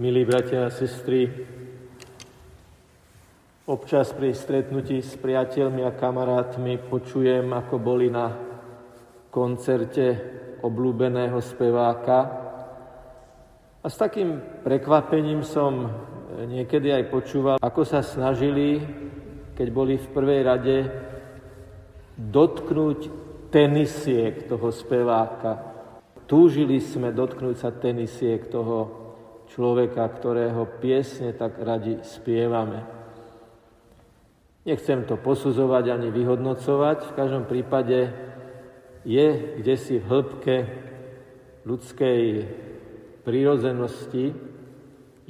Milí 0.00 0.24
bratia 0.24 0.64
a 0.64 0.72
sestry, 0.72 1.28
občas 3.68 4.16
pri 4.16 4.32
stretnutí 4.32 5.04
s 5.04 5.12
priateľmi 5.20 5.84
a 5.84 5.92
kamarátmi 5.92 6.80
počujem, 6.88 7.44
ako 7.52 7.76
boli 7.76 8.08
na 8.08 8.32
koncerte 9.28 10.16
obľúbeného 10.64 11.36
speváka. 11.44 12.18
A 13.84 13.86
s 13.92 14.00
takým 14.00 14.40
prekvapením 14.64 15.44
som 15.44 15.92
niekedy 16.48 16.96
aj 16.96 17.04
počúval, 17.12 17.56
ako 17.60 17.84
sa 17.84 18.00
snažili, 18.00 18.80
keď 19.52 19.68
boli 19.68 20.00
v 20.00 20.12
prvej 20.16 20.40
rade, 20.48 20.78
dotknúť 22.16 22.98
tenisiek 23.52 24.48
toho 24.48 24.72
speváka. 24.72 25.60
Túžili 26.24 26.80
sme 26.80 27.12
dotknúť 27.12 27.56
sa 27.60 27.68
tenisiek 27.68 28.48
toho 28.48 28.99
človeka, 29.50 30.06
ktorého 30.06 30.66
piesne 30.78 31.34
tak 31.34 31.58
radi 31.58 31.98
spievame. 32.06 32.86
Nechcem 34.62 35.02
to 35.08 35.16
posudzovať 35.16 35.84
ani 35.90 36.08
vyhodnocovať, 36.12 36.98
v 37.10 37.16
každom 37.16 37.44
prípade 37.48 38.12
je 39.04 39.56
kde 39.58 39.74
si 39.80 39.96
v 39.96 40.08
hĺbke 40.08 40.56
ľudskej 41.64 42.20
prírodzenosti, 43.24 44.36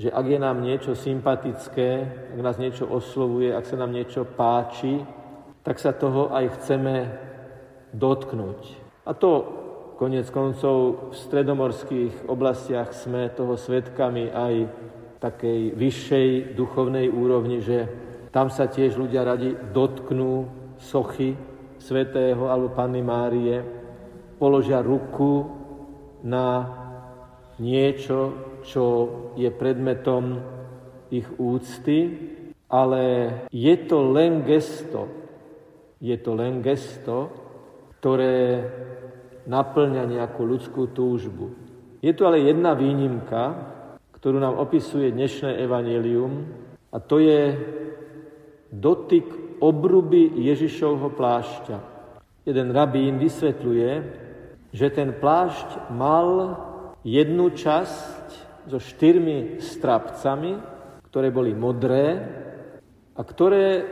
že 0.01 0.09
ak 0.09 0.27
je 0.27 0.39
nám 0.41 0.65
niečo 0.65 0.97
sympatické, 0.97 1.91
ak 2.35 2.41
nás 2.41 2.57
niečo 2.57 2.89
oslovuje, 2.89 3.53
ak 3.53 3.69
sa 3.69 3.77
nám 3.77 3.93
niečo 3.93 4.25
páči, 4.25 5.05
tak 5.61 5.77
sa 5.77 5.93
toho 5.93 6.33
aj 6.33 6.57
chceme 6.57 6.95
dotknúť. 7.93 8.61
A 9.05 9.13
to 9.13 9.60
Konec 10.01 10.33
koncov 10.33 11.13
v 11.13 11.15
stredomorských 11.29 12.25
oblastiach 12.25 12.97
sme 12.97 13.29
toho 13.37 13.53
svetkami 13.53 14.33
aj 14.33 14.55
takej 15.21 15.77
vyššej 15.77 16.57
duchovnej 16.57 17.13
úrovni, 17.13 17.61
že 17.61 17.85
tam 18.33 18.49
sa 18.49 18.65
tiež 18.65 18.97
ľudia 18.97 19.29
radi 19.29 19.53
dotknú 19.53 20.49
sochy 20.81 21.37
svetého 21.77 22.49
alebo 22.49 22.73
Panny 22.73 23.05
Márie, 23.05 23.61
položia 24.41 24.81
ruku 24.81 25.45
na 26.25 26.65
niečo, 27.61 28.57
čo 28.65 28.85
je 29.37 29.53
predmetom 29.53 30.41
ich 31.13 31.29
úcty, 31.37 32.09
ale 32.73 33.05
je 33.53 33.77
to 33.85 34.01
len 34.17 34.49
gesto, 34.49 35.05
je 36.01 36.17
to 36.17 36.33
len 36.33 36.65
gesto, 36.65 37.29
ktoré 38.01 38.65
naplňa 39.51 40.07
nejakú 40.07 40.47
ľudskú 40.47 40.95
túžbu. 40.95 41.51
Je 41.99 42.15
tu 42.15 42.23
ale 42.23 42.47
jedna 42.47 42.79
výnimka, 42.79 43.75
ktorú 44.15 44.39
nám 44.39 44.63
opisuje 44.63 45.11
dnešné 45.11 45.59
evanelium, 45.59 46.47
a 46.95 47.03
to 47.03 47.19
je 47.19 47.59
dotyk 48.71 49.59
obruby 49.59 50.31
Ježišovho 50.39 51.11
plášťa. 51.19 51.77
Jeden 52.47 52.71
rabín 52.71 53.19
vysvetľuje, 53.19 53.91
že 54.71 54.87
ten 54.95 55.15
plášť 55.19 55.91
mal 55.91 56.57
jednu 57.03 57.51
časť 57.51 58.27
so 58.71 58.79
štyrmi 58.79 59.59
strapcami, 59.59 60.53
ktoré 61.11 61.35
boli 61.35 61.53
modré 61.59 62.23
a 63.19 63.21
ktoré 63.27 63.83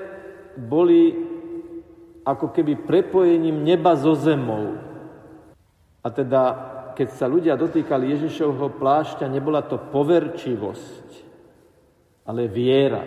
boli 0.54 1.14
ako 2.22 2.50
keby 2.54 2.86
prepojením 2.86 3.66
neba 3.66 3.98
so 3.98 4.14
zemou. 4.14 4.87
A 6.08 6.16
teda, 6.16 6.42
keď 6.96 7.08
sa 7.12 7.28
ľudia 7.28 7.52
dotýkali 7.52 8.16
Ježišovho 8.16 8.80
plášťa, 8.80 9.28
nebola 9.28 9.60
to 9.60 9.76
poverčivosť, 9.76 11.08
ale 12.24 12.48
viera. 12.48 13.04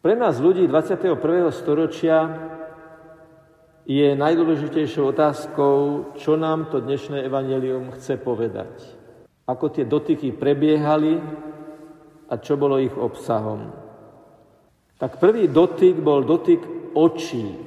Pre 0.00 0.16
nás 0.16 0.40
ľudí 0.40 0.64
21. 0.64 1.12
storočia 1.52 2.24
je 3.84 4.16
najdôležitejšou 4.16 5.12
otázkou, 5.12 5.76
čo 6.16 6.40
nám 6.40 6.72
to 6.72 6.80
dnešné 6.80 7.20
evanelium 7.28 7.92
chce 7.92 8.16
povedať. 8.16 8.72
Ako 9.44 9.68
tie 9.68 9.84
dotyky 9.84 10.32
prebiehali 10.32 11.20
a 12.32 12.34
čo 12.40 12.56
bolo 12.56 12.80
ich 12.80 12.96
obsahom. 12.96 13.76
Tak 14.96 15.20
prvý 15.20 15.52
dotyk 15.52 16.00
bol 16.00 16.24
dotyk 16.24 16.64
očí. 16.96 17.60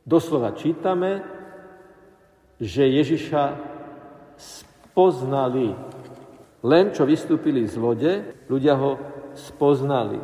Doslova 0.00 0.56
čítame, 0.56 1.39
že 2.60 2.84
Ježiša 2.84 3.56
spoznali. 4.36 5.72
Len 6.60 6.92
čo 6.92 7.08
vystúpili 7.08 7.64
z 7.64 7.80
lode, 7.80 8.12
ľudia 8.52 8.76
ho 8.76 9.00
spoznali. 9.32 10.20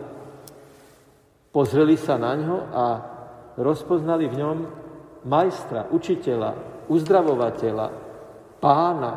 Pozreli 1.49 1.97
sa 1.97 2.21
na 2.21 2.37
ňo 2.37 2.59
a 2.77 2.85
rozpoznali 3.57 4.29
v 4.29 4.37
ňom 4.37 4.59
majstra, 5.25 5.89
učiteľa, 5.89 6.85
uzdravovateľa, 6.93 7.87
pána, 8.61 9.13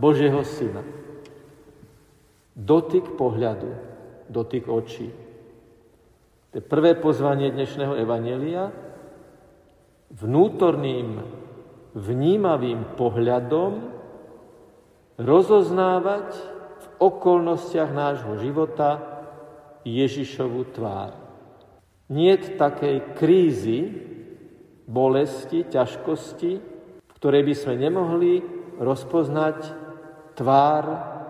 Božieho 0.00 0.40
syna. 0.48 0.80
Dotyk 2.56 3.20
pohľadu, 3.20 3.68
dotyk 4.32 4.64
očí. 4.64 5.12
To 6.50 6.54
je 6.56 6.64
prvé 6.64 6.96
pozvanie 6.96 7.52
dnešného 7.52 8.00
Evanelia. 8.00 8.72
Vnútorným 10.10 11.20
vnímavým 11.94 12.94
pohľadom 12.94 13.72
rozoznávať 15.18 16.28
v 16.80 16.86
okolnostiach 17.02 17.90
nášho 17.90 18.38
života 18.40 19.00
Ježišovu 19.84 20.60
tvár. 20.72 21.12
Nie 22.10 22.38
takej 22.38 23.14
krízy, 23.14 23.80
bolesti, 24.90 25.62
ťažkosti, 25.66 26.52
v 26.98 27.12
ktorej 27.14 27.42
by 27.46 27.54
sme 27.54 27.74
nemohli 27.78 28.42
rozpoznať 28.82 29.58
tvár 30.34 30.84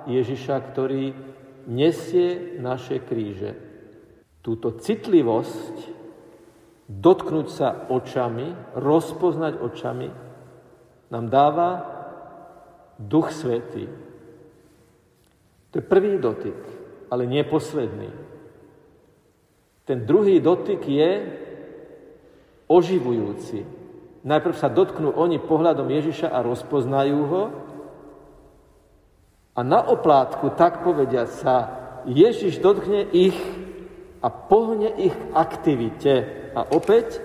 Ježiša, 0.08 0.56
ktorý 0.72 1.12
nesie 1.68 2.56
naše 2.62 3.04
kríže. 3.04 3.52
Túto 4.40 4.72
citlivosť, 4.80 5.76
dotknúť 6.88 7.48
sa 7.52 7.68
očami, 7.92 8.56
rozpoznať 8.72 9.60
očami, 9.60 10.08
nám 11.10 11.26
dáva 11.26 11.70
Duch 12.98 13.34
Svetý. 13.34 13.90
To 15.70 15.74
je 15.78 15.84
prvý 15.84 16.18
dotyk, 16.18 16.58
ale 17.10 17.26
nie 17.26 17.42
posledný. 17.46 18.10
Ten 19.84 20.06
druhý 20.06 20.38
dotyk 20.38 20.82
je 20.86 21.10
oživujúci. 22.70 23.66
Najprv 24.22 24.54
sa 24.54 24.70
dotknú 24.70 25.10
oni 25.10 25.42
pohľadom 25.42 25.90
Ježiša 25.90 26.30
a 26.30 26.44
rozpoznajú 26.46 27.20
ho 27.26 27.42
a 29.56 29.60
na 29.66 29.82
oplátku, 29.82 30.54
tak 30.54 30.86
povedia 30.86 31.26
sa, 31.26 31.80
Ježiš 32.06 32.62
dotkne 32.62 33.04
ich 33.10 33.36
a 34.22 34.28
pohne 34.30 34.94
ich 34.96 35.12
k 35.12 35.24
aktivite. 35.34 36.14
A 36.54 36.64
opäť 36.70 37.20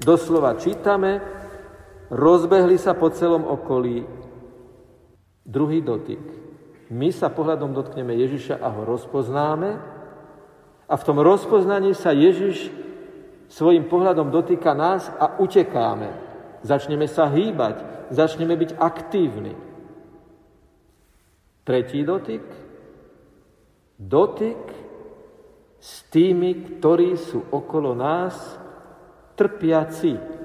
doslova 0.00 0.56
čítame, 0.56 1.20
rozbehli 2.10 2.78
sa 2.78 2.94
po 2.94 3.10
celom 3.10 3.46
okolí. 3.46 4.06
Druhý 5.46 5.80
dotyk. 5.82 6.22
My 6.90 7.10
sa 7.10 7.30
pohľadom 7.30 7.74
dotkneme 7.74 8.14
Ježiša 8.14 8.62
a 8.62 8.68
ho 8.70 8.82
rozpoznáme 8.86 9.70
a 10.86 10.94
v 10.94 11.06
tom 11.06 11.18
rozpoznaní 11.18 11.98
sa 11.98 12.14
Ježiš 12.14 12.70
svojim 13.50 13.86
pohľadom 13.90 14.30
dotýka 14.30 14.74
nás 14.74 15.10
a 15.18 15.38
utekáme. 15.42 16.14
Začneme 16.62 17.06
sa 17.10 17.30
hýbať, 17.30 18.10
začneme 18.10 18.54
byť 18.54 18.70
aktívni. 18.78 19.54
Tretí 21.66 22.06
dotyk. 22.06 22.46
Dotyk 23.98 24.62
s 25.82 26.06
tými, 26.10 26.78
ktorí 26.78 27.18
sú 27.18 27.42
okolo 27.50 27.94
nás 27.98 28.34
trpiaci. 29.34 30.35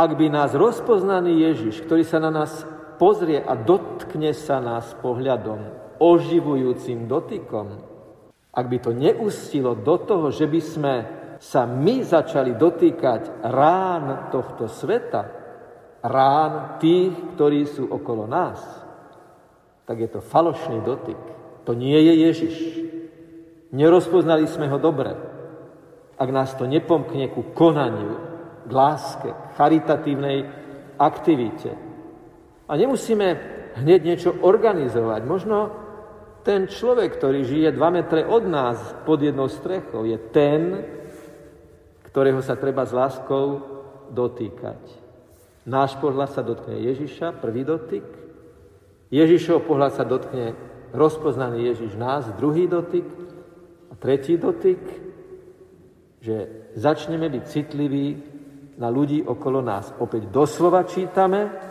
Ak 0.00 0.16
by 0.16 0.32
nás 0.32 0.56
rozpoznaný 0.56 1.44
Ježiš, 1.44 1.84
ktorý 1.84 2.08
sa 2.08 2.16
na 2.24 2.32
nás 2.32 2.64
pozrie 2.96 3.36
a 3.36 3.52
dotkne 3.52 4.32
sa 4.32 4.56
nás 4.56 4.96
pohľadom, 5.04 5.60
oživujúcim 6.00 7.04
dotykom, 7.04 7.84
ak 8.48 8.64
by 8.64 8.78
to 8.80 8.96
neustilo 8.96 9.76
do 9.76 10.00
toho, 10.00 10.32
že 10.32 10.48
by 10.48 10.60
sme 10.64 10.94
sa 11.36 11.68
my 11.68 12.00
začali 12.00 12.56
dotýkať 12.56 13.44
rán 13.44 14.32
tohto 14.32 14.72
sveta, 14.72 15.22
rán 16.00 16.80
tých, 16.80 17.36
ktorí 17.36 17.68
sú 17.68 17.84
okolo 17.84 18.24
nás, 18.24 18.56
tak 19.84 20.00
je 20.00 20.08
to 20.08 20.24
falošný 20.24 20.80
dotyk. 20.80 21.20
To 21.68 21.76
nie 21.76 22.00
je 22.00 22.14
Ježiš. 22.24 22.56
Nerozpoznali 23.76 24.48
sme 24.48 24.64
ho 24.72 24.80
dobre. 24.80 25.12
Ak 26.16 26.28
nás 26.32 26.56
to 26.56 26.64
nepomkne 26.64 27.28
ku 27.28 27.52
konaniu, 27.52 28.29
k 28.66 28.70
láske, 28.72 29.30
charitatívnej 29.56 30.44
aktivite. 31.00 31.72
A 32.68 32.72
nemusíme 32.76 33.26
hneď 33.80 34.00
niečo 34.04 34.30
organizovať. 34.44 35.20
Možno 35.24 35.58
ten 36.44 36.68
človek, 36.68 37.16
ktorý 37.16 37.44
žije 37.44 37.68
2 37.76 37.96
metre 37.96 38.20
od 38.24 38.44
nás 38.48 38.78
pod 39.04 39.20
jednou 39.20 39.48
strechou, 39.48 40.04
je 40.08 40.16
ten, 40.32 40.84
ktorého 42.08 42.40
sa 42.40 42.56
treba 42.56 42.84
s 42.84 42.92
láskou 42.96 43.60
dotýkať. 44.10 44.80
Náš 45.68 46.00
pohľad 46.00 46.32
sa 46.32 46.42
dotkne 46.42 46.80
Ježiša, 46.80 47.38
prvý 47.38 47.62
dotyk. 47.62 48.06
Ježišov 49.12 49.68
pohľad 49.68 49.92
sa 49.94 50.04
dotkne 50.08 50.56
rozpoznaný 50.90 51.70
Ježiš 51.70 51.94
nás, 51.94 52.26
druhý 52.34 52.66
dotyk. 52.66 53.06
A 53.90 53.94
tretí 53.98 54.40
dotyk, 54.40 54.80
že 56.22 56.66
začneme 56.74 57.28
byť 57.28 57.44
citliví 57.46 58.06
na 58.80 58.88
ľudí 58.88 59.20
okolo 59.20 59.60
nás. 59.60 59.92
Opäť 60.00 60.32
doslova 60.32 60.88
čítame, 60.88 61.70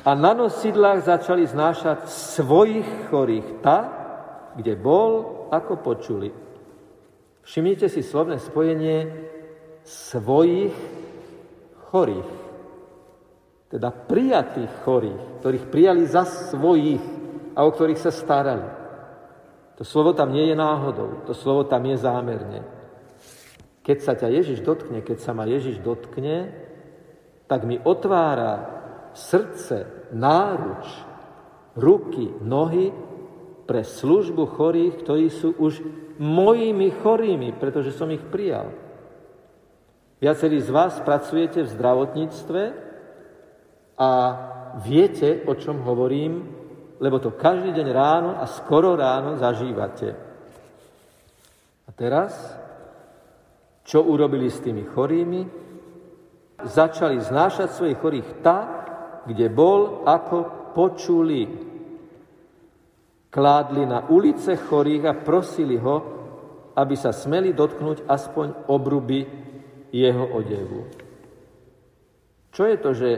a 0.00 0.16
na 0.16 0.32
nosidlách 0.32 1.04
začali 1.04 1.44
znášať 1.44 2.08
svojich 2.08 3.12
chorých 3.12 3.60
ta, 3.60 3.78
kde 4.56 4.72
bol, 4.78 5.44
ako 5.52 5.76
počuli. 5.76 6.32
Všimnite 7.44 7.90
si 7.90 8.00
slovné 8.00 8.40
spojenie 8.40 9.10
svojich 9.84 10.72
chorých. 11.90 12.30
Teda 13.70 13.92
prijatých 13.92 14.72
chorých, 14.86 15.20
ktorých 15.42 15.64
prijali 15.68 16.04
za 16.08 16.24
svojich 16.24 17.02
a 17.54 17.60
o 17.66 17.70
ktorých 17.70 18.00
sa 18.00 18.10
starali. 18.14 18.66
To 19.76 19.82
slovo 19.84 20.16
tam 20.16 20.32
nie 20.32 20.48
je 20.48 20.56
náhodou, 20.56 21.24
to 21.28 21.36
slovo 21.36 21.68
tam 21.68 21.84
je 21.86 21.96
zámerne. 22.00 22.79
Keď 23.90 23.98
sa 24.06 24.14
ťa 24.14 24.30
Ježiš 24.30 24.62
dotkne, 24.62 25.02
keď 25.02 25.18
sa 25.18 25.34
ma 25.34 25.50
Ježiš 25.50 25.82
dotkne, 25.82 26.54
tak 27.50 27.66
mi 27.66 27.74
otvára 27.74 28.70
srdce, 29.18 30.06
náruč, 30.14 30.86
ruky, 31.74 32.30
nohy 32.38 32.94
pre 33.66 33.82
službu 33.82 34.46
chorých, 34.46 34.94
ktorí 35.02 35.26
sú 35.26 35.58
už 35.58 35.82
mojimi 36.22 36.94
chorými, 37.02 37.50
pretože 37.58 37.90
som 37.90 38.06
ich 38.14 38.22
prijal. 38.30 38.70
Viacerí 40.22 40.62
z 40.62 40.70
vás 40.70 40.94
pracujete 41.02 41.66
v 41.66 41.72
zdravotníctve 41.74 42.62
a 43.98 44.10
viete, 44.86 45.42
o 45.50 45.58
čom 45.58 45.82
hovorím, 45.82 46.46
lebo 47.02 47.18
to 47.18 47.34
každý 47.34 47.74
deň 47.74 47.88
ráno 47.90 48.30
a 48.38 48.46
skoro 48.46 48.94
ráno 48.94 49.34
zažívate. 49.34 50.14
A 51.86 51.90
teraz, 51.90 52.38
čo 53.84 54.04
urobili 54.04 54.48
s 54.48 54.60
tými 54.60 54.84
chorými? 54.84 55.42
Začali 56.60 57.16
znášať 57.20 57.72
svojich 57.72 57.98
chorých 57.98 58.28
tá, 58.44 58.58
kde 59.24 59.48
bol, 59.48 60.04
ako 60.04 60.70
počuli. 60.76 61.48
Kládli 63.30 63.86
na 63.86 64.04
ulice 64.10 64.58
chorých 64.58 65.04
a 65.08 65.14
prosili 65.14 65.78
ho, 65.80 65.96
aby 66.76 66.94
sa 66.98 67.14
smeli 67.14 67.54
dotknúť 67.54 68.04
aspoň 68.04 68.68
obruby 68.68 69.24
jeho 69.90 70.24
odevu. 70.34 70.86
Čo 72.50 72.62
je 72.66 72.76
to, 72.78 72.90
že 72.94 73.10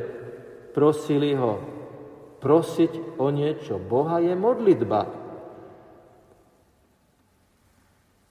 prosili 0.76 1.32
ho? 1.32 1.61
Prosiť 2.43 3.23
o 3.23 3.31
niečo 3.31 3.79
Boha 3.79 4.19
je 4.19 4.35
modlitba. 4.35 5.06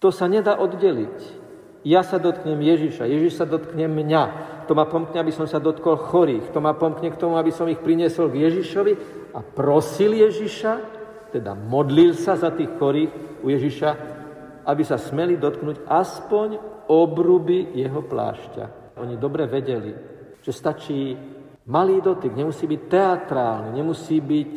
To 0.03 0.11
sa 0.11 0.27
nedá 0.27 0.59
oddeliť. 0.59 1.40
Ja 1.81 2.05
sa 2.05 2.21
dotknem 2.21 2.61
Ježiša, 2.61 3.09
Ježiš 3.09 3.41
sa 3.41 3.45
dotkne 3.49 3.89
mňa. 3.89 4.23
To 4.69 4.77
ma 4.77 4.85
pomkne, 4.85 5.17
aby 5.17 5.33
som 5.33 5.49
sa 5.49 5.57
dotkol 5.57 5.97
chorých. 5.97 6.53
To 6.53 6.61
ma 6.61 6.77
pomkne 6.77 7.09
k 7.09 7.17
tomu, 7.17 7.41
aby 7.41 7.49
som 7.49 7.65
ich 7.65 7.81
priniesol 7.81 8.29
k 8.29 8.45
Ježišovi 8.45 8.93
a 9.33 9.41
prosil 9.41 10.13
Ježiša, 10.13 10.73
teda 11.33 11.57
modlil 11.57 12.13
sa 12.13 12.37
za 12.37 12.53
tých 12.53 12.69
chorých 12.77 13.41
u 13.41 13.49
Ježiša, 13.49 13.89
aby 14.67 14.83
sa 14.85 15.01
smeli 15.01 15.41
dotknúť 15.41 15.89
aspoň 15.89 16.61
obruby 16.85 17.73
jeho 17.73 18.05
plášťa. 18.05 18.93
Oni 19.01 19.17
dobre 19.17 19.49
vedeli, 19.49 19.95
že 20.45 20.53
stačí 20.53 21.17
malý 21.65 21.97
dotyk, 22.03 22.35
nemusí 22.35 22.69
byť 22.69 22.81
teatrálny, 22.85 23.69
nemusí 23.73 24.21
byť 24.21 24.53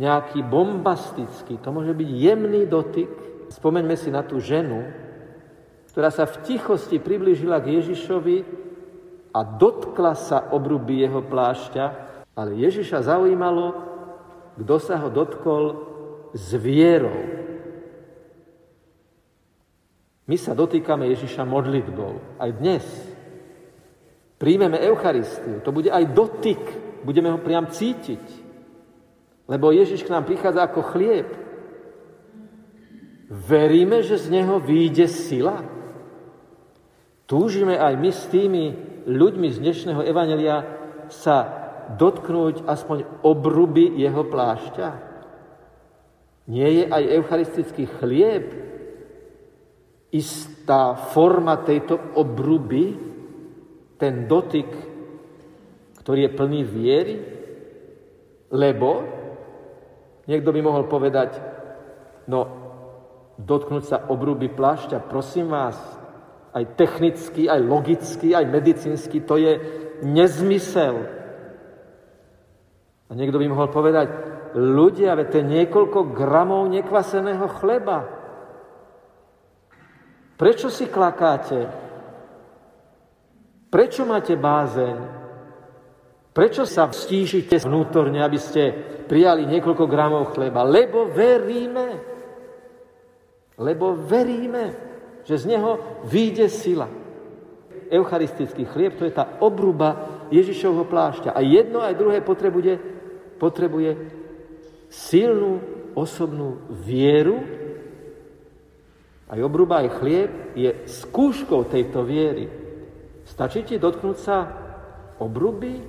nejaký 0.00 0.40
bombastický, 0.42 1.60
to 1.60 1.68
môže 1.70 1.92
byť 1.92 2.08
jemný 2.08 2.64
dotyk. 2.64 3.10
Spomeňme 3.52 3.94
si 3.94 4.08
na 4.08 4.24
tú 4.24 4.40
ženu, 4.40 5.03
ktorá 5.94 6.10
sa 6.10 6.26
v 6.26 6.42
tichosti 6.42 6.98
priblížila 6.98 7.62
k 7.62 7.78
Ježišovi 7.78 8.42
a 9.30 9.46
dotkla 9.46 10.18
sa 10.18 10.50
obruby 10.50 11.06
jeho 11.06 11.22
plášťa, 11.22 11.84
ale 12.34 12.58
Ježiša 12.58 13.06
zaujímalo, 13.06 13.78
kto 14.58 14.74
sa 14.82 14.98
ho 14.98 15.06
dotkol 15.06 15.62
s 16.34 16.50
vierou. 16.58 17.14
My 20.26 20.34
sa 20.34 20.50
dotýkame 20.50 21.06
Ježiša 21.14 21.46
modlitbou. 21.46 22.42
Aj 22.42 22.50
dnes. 22.50 22.82
Príjmeme 24.34 24.82
Eucharistiu. 24.82 25.62
To 25.62 25.70
bude 25.70 25.94
aj 25.94 26.10
dotyk. 26.10 26.62
Budeme 27.06 27.30
ho 27.30 27.38
priam 27.38 27.70
cítiť. 27.70 28.24
Lebo 29.46 29.70
Ježiš 29.70 30.02
k 30.02 30.10
nám 30.10 30.26
prichádza 30.26 30.66
ako 30.66 30.90
chlieb. 30.90 31.30
Veríme, 33.30 34.02
že 34.02 34.18
z 34.18 34.42
neho 34.42 34.58
vyjde 34.58 35.06
sila. 35.06 35.83
Túžime 37.24 37.80
aj 37.80 37.94
my 37.96 38.10
s 38.12 38.28
tými 38.28 38.64
ľuďmi 39.08 39.48
z 39.48 39.56
dnešného 39.64 40.04
evanelia 40.04 40.56
sa 41.08 41.36
dotknúť 41.96 42.68
aspoň 42.68 43.24
obruby 43.24 43.96
jeho 43.96 44.28
plášťa. 44.28 44.88
Nie 46.52 46.68
je 46.68 46.84
aj 46.92 47.04
eucharistický 47.16 47.88
chlieb 47.88 48.44
istá 50.12 50.92
forma 50.94 51.64
tejto 51.64 51.96
obruby, 52.12 52.92
ten 53.96 54.28
dotyk, 54.28 54.68
ktorý 56.04 56.28
je 56.28 56.36
plný 56.36 56.60
viery, 56.60 57.16
lebo 58.52 58.90
niekto 60.28 60.52
by 60.52 60.60
mohol 60.60 60.84
povedať, 60.84 61.40
no 62.28 62.40
dotknúť 63.40 63.84
sa 63.88 63.98
obruby 64.12 64.52
plášťa, 64.52 65.08
prosím 65.08 65.56
vás, 65.56 66.03
aj 66.54 66.78
technicky, 66.78 67.50
aj 67.50 67.60
logicky, 67.66 68.30
aj 68.30 68.46
medicínsky, 68.46 69.18
to 69.26 69.34
je 69.42 69.58
nezmysel. 70.06 71.02
A 73.10 73.12
niekto 73.12 73.42
by 73.42 73.46
mohol 73.50 73.68
povedať, 73.74 74.06
ľudia, 74.54 75.18
veď 75.18 75.26
to 75.28 75.36
je 75.42 75.52
niekoľko 75.60 76.00
gramov 76.14 76.70
nekvaseného 76.70 77.46
chleba. 77.58 78.06
Prečo 80.38 80.70
si 80.70 80.86
klakáte? 80.86 81.66
Prečo 83.70 84.06
máte 84.06 84.38
bázeň? 84.38 84.96
Prečo 86.34 86.66
sa 86.66 86.90
stížite 86.90 87.58
vnútorne, 87.62 88.22
aby 88.22 88.38
ste 88.38 88.74
prijali 89.06 89.46
niekoľko 89.46 89.84
gramov 89.86 90.34
chleba? 90.34 90.66
Lebo 90.66 91.10
veríme. 91.10 92.14
Lebo 93.54 93.94
veríme, 93.94 94.93
že 95.24 95.40
z 95.40 95.44
neho 95.56 95.80
vyjde 96.04 96.46
sila. 96.52 96.88
Eucharistický 97.88 98.64
chlieb 98.64 98.96
to 98.96 99.04
je 99.04 99.12
tá 99.12 99.40
obruba 99.40 100.24
Ježišovho 100.32 100.88
plášťa. 100.88 101.32
A 101.32 101.40
jedno 101.44 101.84
aj 101.84 101.96
druhé 101.96 102.20
potrebuje, 102.24 102.80
potrebuje 103.36 103.90
silnú 104.88 105.60
osobnú 105.96 106.64
vieru, 106.70 107.40
aj 109.24 109.40
obruba, 109.40 109.80
aj 109.80 109.98
chlieb 109.98 110.30
je 110.54 110.70
skúškou 110.84 111.66
tejto 111.66 112.04
viery. 112.04 112.46
Stačí 113.24 113.64
ti 113.64 113.80
dotknúť 113.80 114.18
sa 114.20 114.38
obruby? 115.16 115.80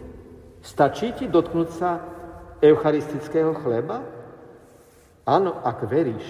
Stačí 0.63 1.13
ti 1.13 1.27
dotknúť 1.27 1.69
sa 1.69 1.99
eucharistického 2.63 3.53
chleba? 3.59 4.01
Áno, 5.27 5.61
ak 5.61 5.83
veríš, 5.85 6.25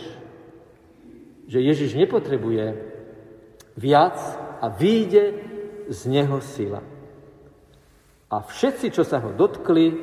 že 1.45 1.61
Ježiš 1.61 1.93
nepotrebuje 1.93 2.94
viac 3.75 4.17
a 4.63 4.67
vyjde 4.71 5.25
z 5.91 5.99
neho 6.07 6.41
sila. 6.41 6.81
A 8.31 8.41
všetci, 8.41 8.89
čo 8.89 9.03
sa 9.05 9.21
ho 9.21 9.31
dotkli, 9.35 9.93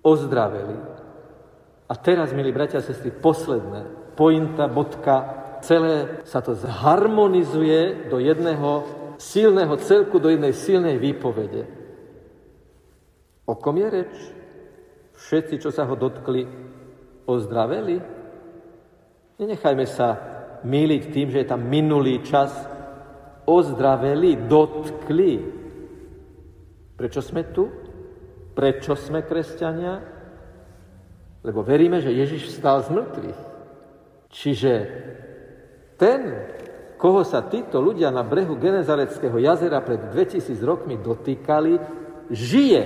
ozdraveli. 0.00 0.76
A 1.86 1.94
teraz, 1.94 2.32
milí 2.32 2.50
bratia 2.50 2.82
a 2.82 2.86
sestry, 2.86 3.12
posledné, 3.14 4.14
pointa, 4.18 4.66
bodka, 4.66 5.44
celé 5.62 6.22
sa 6.26 6.42
to 6.42 6.54
zharmonizuje 6.54 8.10
do 8.10 8.18
jedného 8.18 8.86
silného 9.18 9.74
celku, 9.78 10.18
do 10.18 10.30
jednej 10.30 10.54
silnej 10.54 10.98
výpovede. 10.98 11.62
O 13.46 13.54
kom 13.54 13.78
je 13.78 13.88
reč? 13.90 14.14
Všetci, 15.16 15.62
čo 15.62 15.70
sa 15.70 15.86
ho 15.86 15.94
dotkli, 15.94 16.42
ozdraveli? 17.24 17.96
Nenechajme 19.38 19.86
sa 19.86 20.35
míliť 20.66 21.02
tým, 21.14 21.30
že 21.30 21.46
je 21.46 21.48
tam 21.48 21.62
minulý 21.62 22.26
čas. 22.26 22.50
Ozdraveli, 23.46 24.50
dotkli. 24.50 25.34
Prečo 26.98 27.22
sme 27.22 27.46
tu? 27.54 27.70
Prečo 28.56 28.98
sme 28.98 29.22
kresťania? 29.22 30.02
Lebo 31.46 31.62
veríme, 31.62 32.02
že 32.02 32.10
Ježiš 32.10 32.50
vstal 32.50 32.82
z 32.82 32.90
mŕtvych. 32.90 33.40
Čiže 34.34 34.72
ten, 35.94 36.20
koho 36.98 37.22
sa 37.22 37.46
títo 37.46 37.78
ľudia 37.78 38.10
na 38.10 38.26
brehu 38.26 38.58
Genezareckého 38.58 39.38
jazera 39.38 39.78
pred 39.78 40.10
2000 40.10 40.58
rokmi 40.66 40.98
dotýkali, 40.98 41.78
žije. 42.34 42.82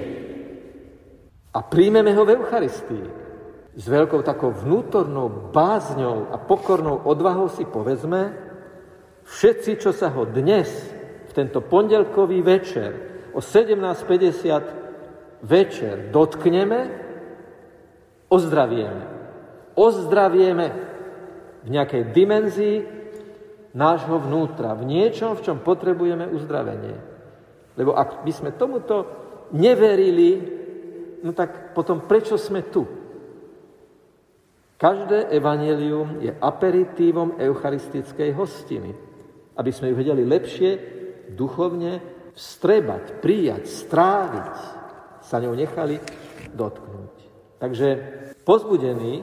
A 1.50 1.58
príjmeme 1.64 2.12
ho 2.12 2.22
v 2.28 2.36
Eucharistii. 2.36 3.29
S 3.70 3.86
veľkou 3.86 4.26
takou 4.26 4.50
vnútornou 4.50 5.54
bázňou 5.54 6.34
a 6.34 6.36
pokornou 6.42 7.06
odvahou 7.06 7.46
si 7.46 7.62
povedzme, 7.62 8.34
všetci, 9.30 9.78
čo 9.78 9.94
sa 9.94 10.10
ho 10.10 10.26
dnes, 10.26 10.66
v 11.30 11.32
tento 11.32 11.62
pondelkový 11.62 12.42
večer, 12.42 12.90
o 13.30 13.38
17.50 13.38 15.46
večer 15.46 16.10
dotkneme, 16.10 16.80
ozdravieme. 18.26 19.04
Ozdravieme 19.78 20.66
v 21.62 21.68
nejakej 21.70 22.10
dimenzii 22.10 22.76
nášho 23.70 24.18
vnútra, 24.18 24.74
v 24.74 24.82
niečom, 24.82 25.38
v 25.38 25.46
čom 25.46 25.62
potrebujeme 25.62 26.26
uzdravenie. 26.26 26.98
Lebo 27.78 27.94
ak 27.94 28.26
by 28.26 28.32
sme 28.34 28.58
tomuto 28.58 29.06
neverili, 29.54 30.42
no 31.22 31.30
tak 31.30 31.70
potom 31.70 32.10
prečo 32.10 32.34
sme 32.34 32.66
tu? 32.66 32.99
Každé 34.80 35.28
evanelium 35.36 36.24
je 36.24 36.32
aperitívom 36.32 37.36
eucharistickej 37.36 38.32
hostiny, 38.32 38.96
aby 39.52 39.70
sme 39.76 39.92
ju 39.92 39.94
vedeli 40.00 40.24
lepšie 40.24 40.70
duchovne 41.36 42.00
vstrebať, 42.32 43.20
prijať, 43.20 43.68
stráviť, 43.68 44.56
sa 45.20 45.36
ňou 45.36 45.52
nechali 45.52 46.00
dotknúť. 46.56 47.14
Takže 47.60 47.88
pozbudený 48.40 49.20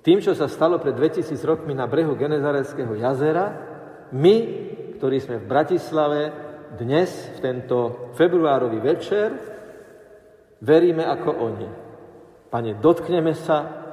tým, 0.00 0.24
čo 0.24 0.32
sa 0.32 0.48
stalo 0.48 0.80
pred 0.80 0.96
2000 0.96 1.36
rokmi 1.44 1.76
na 1.76 1.84
brehu 1.84 2.16
Genezareckého 2.16 2.96
jazera, 2.96 3.52
my, 4.16 4.36
ktorí 4.96 5.20
sme 5.20 5.44
v 5.44 5.48
Bratislave 5.48 6.20
dnes, 6.80 7.12
v 7.36 7.38
tento 7.44 8.08
februárový 8.16 8.80
večer, 8.80 9.28
veríme 10.64 11.04
ako 11.04 11.30
oni. 11.52 11.68
Pane, 12.48 12.80
dotkneme 12.80 13.36
sa 13.36 13.83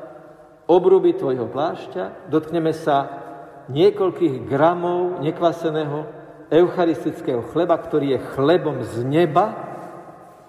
obruby 0.72 1.12
Tvojho 1.12 1.52
plášťa, 1.52 2.32
dotkneme 2.32 2.72
sa 2.72 3.20
niekoľkých 3.68 4.48
gramov 4.48 5.20
nekvaseného 5.20 6.08
eucharistického 6.48 7.44
chleba, 7.52 7.76
ktorý 7.76 8.16
je 8.16 8.26
chlebom 8.32 8.88
z 8.88 9.04
neba 9.04 9.52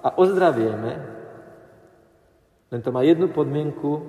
a 0.02 0.14
ozdravieme 0.14 1.12
len 2.72 2.80
to 2.80 2.88
má 2.88 3.04
jednu 3.04 3.28
podmienku, 3.28 4.00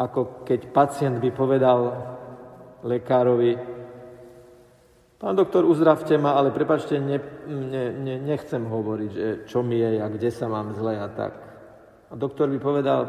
ako 0.00 0.40
keď 0.48 0.72
pacient 0.72 1.20
by 1.20 1.28
povedal 1.28 1.80
lekárovi, 2.80 3.60
pán 5.20 5.36
doktor, 5.36 5.68
uzdravte 5.68 6.16
ma, 6.16 6.32
ale 6.32 6.48
prepačte, 6.48 6.96
ne, 6.96 7.20
ne, 7.46 7.92
ne, 7.92 8.14
nechcem 8.24 8.64
hovoriť, 8.64 9.10
že 9.12 9.28
čo 9.44 9.60
mi 9.60 9.84
je 9.84 10.00
a 10.00 10.08
kde 10.08 10.32
sa 10.32 10.48
mám 10.48 10.72
zle 10.72 10.96
a 10.96 11.12
tak. 11.12 11.51
A 12.12 12.14
doktor 12.14 12.52
by 12.52 12.58
povedal, 12.60 13.08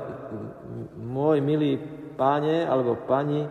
môj 0.96 1.44
milý 1.44 1.76
páne 2.16 2.64
alebo 2.64 2.96
pani, 2.96 3.44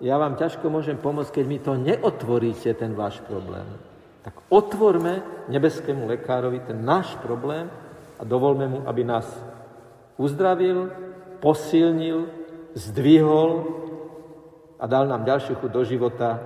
ja 0.00 0.16
vám 0.16 0.40
ťažko 0.40 0.72
môžem 0.72 0.96
pomôcť, 0.96 1.40
keď 1.40 1.44
mi 1.44 1.58
to 1.60 1.76
neotvoríte, 1.76 2.72
ten 2.72 2.96
váš 2.96 3.20
problém. 3.28 3.68
Tak 4.24 4.48
otvorme 4.48 5.44
nebeskému 5.52 6.08
lekárovi 6.08 6.64
ten 6.64 6.80
náš 6.80 7.12
problém 7.20 7.68
a 8.16 8.22
dovolme 8.24 8.64
mu, 8.64 8.78
aby 8.88 9.04
nás 9.04 9.28
uzdravil, 10.16 10.88
posilnil, 11.44 12.24
zdvihol 12.72 13.50
a 14.80 14.84
dal 14.88 15.04
nám 15.04 15.28
ďalšiu 15.28 15.60
chuť 15.60 15.70
do 15.70 15.82
života 15.84 16.40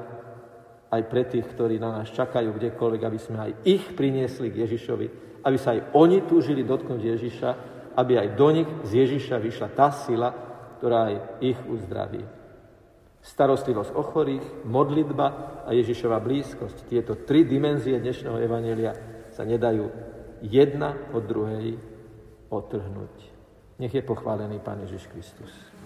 aj 0.91 1.03
pre 1.07 1.23
tých, 1.23 1.47
ktorí 1.47 1.79
na 1.79 2.03
nás 2.03 2.11
čakajú 2.11 2.51
kdekoľvek, 2.59 3.03
aby 3.07 3.19
sme 3.21 3.39
aj 3.39 3.53
ich 3.63 3.85
priniesli 3.95 4.51
k 4.51 4.67
Ježišovi, 4.67 5.07
aby 5.47 5.57
sa 5.61 5.77
aj 5.77 5.95
oni 5.95 6.27
túžili 6.27 6.67
dotknúť 6.67 7.01
Ježiša, 7.01 7.51
aby 7.97 8.19
aj 8.21 8.29
do 8.37 8.49
nich 8.53 8.71
z 8.85 8.91
Ježiša 9.07 9.37
vyšla 9.39 9.69
tá 9.73 9.89
sila, 9.93 10.29
ktorá 10.79 11.13
aj 11.13 11.17
ich 11.41 11.59
uzdraví. 11.67 12.23
Starostlivosť 13.19 13.93
o 13.99 14.03
chorých, 14.03 14.47
modlitba 14.65 15.27
a 15.67 15.71
Ježišova 15.75 16.23
blízkosť. 16.23 16.87
Tieto 16.87 17.19
tri 17.27 17.45
dimenzie 17.45 17.99
dnešného 17.99 18.39
Evanelia 18.39 18.93
sa 19.35 19.43
nedajú 19.43 19.91
jedna 20.43 21.11
od 21.13 21.23
druhej 21.27 21.77
otrhnúť. 22.49 23.17
Nech 23.79 23.95
je 23.95 24.03
pochválený 24.03 24.59
Pán 24.63 24.83
Ježiš 24.87 25.07
Kristus. 25.11 25.78